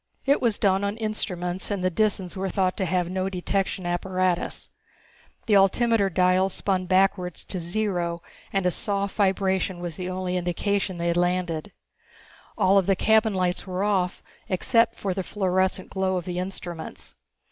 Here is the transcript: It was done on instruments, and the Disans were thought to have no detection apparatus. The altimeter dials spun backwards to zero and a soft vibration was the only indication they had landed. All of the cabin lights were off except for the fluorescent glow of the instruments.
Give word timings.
It 0.25 0.41
was 0.41 0.57
done 0.57 0.83
on 0.83 0.97
instruments, 0.97 1.69
and 1.69 1.83
the 1.83 1.91
Disans 1.91 2.35
were 2.35 2.49
thought 2.49 2.75
to 2.77 2.85
have 2.85 3.07
no 3.07 3.29
detection 3.29 3.85
apparatus. 3.85 4.71
The 5.45 5.55
altimeter 5.55 6.09
dials 6.09 6.55
spun 6.55 6.87
backwards 6.87 7.45
to 7.45 7.59
zero 7.59 8.23
and 8.51 8.65
a 8.65 8.71
soft 8.71 9.15
vibration 9.15 9.79
was 9.79 9.97
the 9.97 10.09
only 10.09 10.37
indication 10.37 10.97
they 10.97 11.09
had 11.09 11.17
landed. 11.17 11.71
All 12.57 12.79
of 12.79 12.87
the 12.87 12.95
cabin 12.95 13.35
lights 13.35 13.67
were 13.67 13.83
off 13.83 14.23
except 14.49 14.95
for 14.95 15.13
the 15.13 15.21
fluorescent 15.21 15.91
glow 15.91 16.17
of 16.17 16.25
the 16.25 16.39
instruments. 16.39 17.13